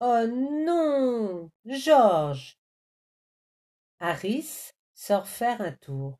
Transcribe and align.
Oh 0.00 0.26
non 0.26 1.50
Georges 1.66 2.56
Harris 3.98 4.72
sort 4.94 5.28
faire 5.28 5.60
un 5.60 5.72
tour. 5.72 6.18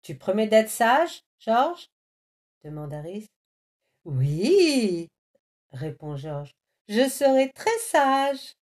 Tu 0.00 0.16
promets 0.16 0.46
d'être 0.46 0.70
sage, 0.70 1.22
Georges? 1.38 1.90
demande 2.64 2.94
Harris. 2.94 3.26
Oui, 4.04 5.10
répond 5.72 6.16
Georges. 6.16 6.54
Je 6.88 7.06
serai 7.10 7.52
très 7.52 7.78
sage. 7.78 8.54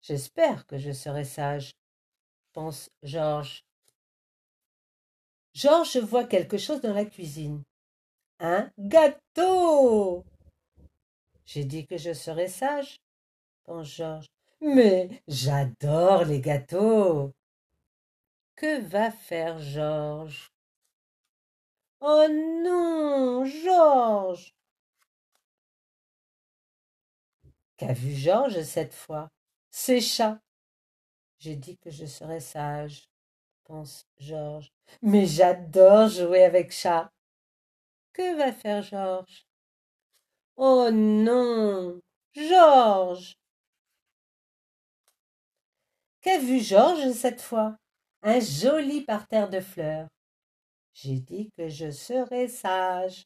J'espère 0.00 0.66
que 0.66 0.78
je 0.78 0.92
serai 0.92 1.24
sage, 1.24 1.72
pense 2.54 2.88
Georges. 3.02 3.66
Georges 5.52 5.98
voit 5.98 6.24
quelque 6.24 6.56
chose 6.56 6.80
dans 6.80 6.94
la 6.94 7.04
cuisine. 7.04 7.62
Un 8.38 8.70
gâteau. 8.78 10.24
J'ai 11.52 11.64
dit 11.64 11.84
que 11.84 11.96
je 11.96 12.12
serais 12.12 12.46
sage, 12.46 13.02
pense 13.64 13.88
Georges. 13.88 14.28
Mais 14.60 15.20
j'adore 15.26 16.24
les 16.24 16.40
gâteaux. 16.40 17.32
Que 18.54 18.80
va 18.82 19.10
faire 19.10 19.58
Georges? 19.58 20.52
Oh 22.00 22.24
non, 22.30 23.44
Georges 23.44 24.54
Qu'a 27.78 27.94
vu 27.94 28.14
Georges 28.14 28.62
cette 28.62 28.94
fois? 28.94 29.28
C'est 29.72 30.00
chat. 30.00 30.38
J'ai 31.40 31.56
dit 31.56 31.76
que 31.78 31.90
je 31.90 32.06
serais 32.06 32.38
sage, 32.38 33.10
pense 33.64 34.06
Georges. 34.18 34.70
Mais 35.02 35.26
j'adore 35.26 36.10
jouer 36.10 36.44
avec 36.44 36.70
chat. 36.70 37.10
Que 38.12 38.36
va 38.36 38.52
faire 38.52 38.82
Georges? 38.82 39.49
Oh 40.62 40.90
non 40.92 42.02
Georges 42.34 43.34
Qu'a 46.20 46.38
vu 46.38 46.60
Georges 46.60 47.12
cette 47.12 47.40
fois? 47.40 47.78
Un 48.20 48.40
joli 48.40 49.00
parterre 49.00 49.48
de 49.48 49.60
fleurs. 49.60 50.06
J'ai 50.92 51.18
dit 51.20 51.48
que 51.56 51.70
je 51.70 51.90
serais 51.90 52.46
sage, 52.46 53.24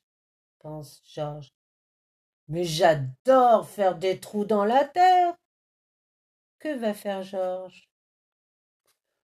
pense 0.60 1.02
Georges. 1.12 1.50
Mais 2.46 2.62
j'adore 2.62 3.68
faire 3.68 3.96
des 3.96 4.20
trous 4.20 4.44
dans 4.44 4.64
la 4.64 4.84
terre. 4.84 5.34
Que 6.60 6.72
va 6.76 6.94
faire 6.94 7.24
Georges? 7.24 7.88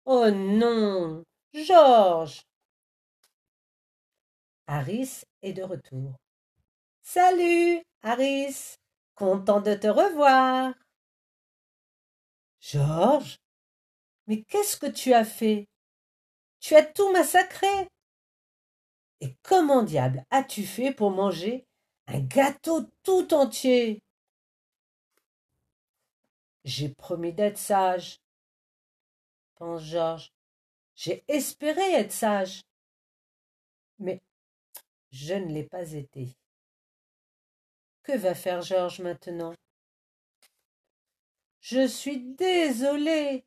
Oh 0.05 0.31
non 0.31 1.25
Georges 1.53 2.45
Harris 4.69 5.25
est 5.43 5.55
de 5.55 5.65
retour. 5.65 6.15
Salut, 7.09 7.85
Harris. 8.03 8.75
Content 9.15 9.61
de 9.61 9.75
te 9.75 9.87
revoir. 9.87 10.75
Georges 12.59 13.39
Mais 14.27 14.43
qu'est-ce 14.43 14.77
que 14.77 14.89
tu 14.89 15.15
as 15.15 15.25
fait? 15.25 15.69
Tu 16.59 16.75
as 16.75 16.85
tout 16.85 17.13
massacré. 17.13 17.89
Et 19.21 19.37
comment 19.45 19.85
diable 19.85 20.25
as-tu 20.31 20.67
fait 20.67 20.93
pour 20.93 21.13
manger 21.13 21.65
un 22.09 22.19
gâteau 22.19 22.91
tout 23.05 23.33
entier? 23.33 24.03
J'ai 26.65 26.89
promis 26.89 27.33
d'être 27.33 27.57
sage, 27.57 28.19
pense 29.55 29.85
Georges. 29.85 30.33
J'ai 30.97 31.25
espéré 31.29 31.93
être 31.93 32.11
sage. 32.11 32.63
Mais 34.01 34.21
je 35.13 35.35
ne 35.35 35.53
l'ai 35.53 35.69
pas 35.69 35.93
été. 35.93 36.37
Que 38.07 38.17
va 38.17 38.37
faire 38.37 38.63
Georges 38.63 39.01
maintenant? 39.01 39.53
Je 41.61 41.89
suis 41.89 42.21
désolé, 42.21 43.45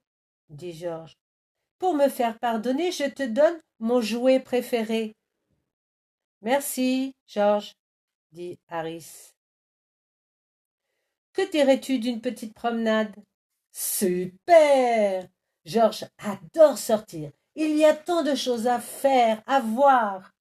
dit 0.49 0.73
Georges. 0.73 1.17
Pour 1.77 1.93
me 1.93 2.09
faire 2.09 2.37
pardonner, 2.39 2.91
je 2.91 3.05
te 3.05 3.23
donne 3.23 3.57
mon 3.79 4.01
jouet 4.01 4.41
préféré. 4.41 5.15
Merci, 6.41 7.15
Georges, 7.25 7.77
dit 8.33 8.59
Harris. 8.67 9.31
Que 11.31 11.49
dirais-tu 11.49 11.99
d'une 11.99 12.19
petite 12.19 12.53
promenade? 12.53 13.15
Super 13.71 15.25
Georges 15.63 16.05
adore 16.17 16.77
sortir. 16.77 17.31
Il 17.55 17.77
y 17.77 17.85
a 17.85 17.95
tant 17.95 18.23
de 18.23 18.35
choses 18.35 18.67
à 18.67 18.81
faire, 18.81 19.41
à 19.45 19.61
voir. 19.61 20.33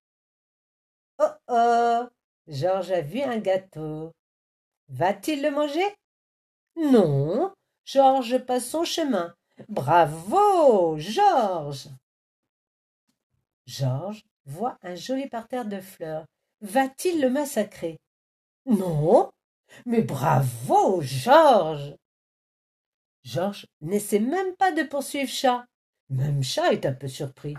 Georges 2.49 2.91
a 2.91 3.01
vu 3.01 3.21
un 3.21 3.37
gâteau. 3.37 4.11
Va-t-il 4.89 5.41
le 5.41 5.51
manger? 5.51 5.95
Non. 6.75 7.53
Georges 7.85 8.39
passe 8.39 8.69
son 8.69 8.83
chemin. 8.83 9.33
Bravo, 9.67 10.97
Georges 10.97 11.89
Georges 13.65 14.23
voit 14.45 14.77
un 14.81 14.95
joli 14.95 15.27
parterre 15.29 15.65
de 15.65 15.79
fleurs. 15.79 16.25
Va-t-il 16.61 17.21
le 17.21 17.29
massacrer? 17.29 17.99
Non. 18.65 19.29
Mais 19.85 20.01
bravo, 20.01 21.01
Georges 21.01 21.95
Georges 23.23 23.67
n'essaie 23.81 24.19
même 24.19 24.55
pas 24.55 24.71
de 24.71 24.83
poursuivre 24.83 25.29
Chat. 25.29 25.65
Même 26.09 26.41
Chat 26.41 26.73
est 26.73 26.85
un 26.87 26.93
peu 26.93 27.07
surpris. 27.07 27.55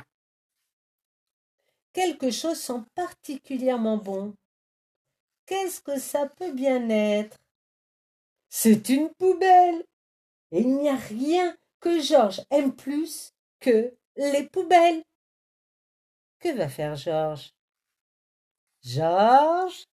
Quelque 1.93 2.31
chose 2.31 2.59
sent 2.59 2.83
particulièrement 2.95 3.97
bon. 3.97 4.35
Qu'est-ce 5.51 5.81
que 5.81 5.99
ça 5.99 6.29
peut 6.29 6.53
bien 6.53 6.89
être? 6.91 7.37
C'est 8.51 8.89
une 8.89 9.13
poubelle. 9.15 9.85
Et 10.53 10.61
il 10.61 10.77
n'y 10.77 10.89
a 10.89 10.95
rien 10.95 11.57
que 11.81 12.01
Georges 12.01 12.43
aime 12.51 12.73
plus 12.73 13.35
que 13.59 13.93
les 14.15 14.45
poubelles. 14.47 15.03
Que 16.39 16.55
va 16.55 16.69
faire 16.69 16.95
Georges? 16.95 17.53
Georges 18.85 19.89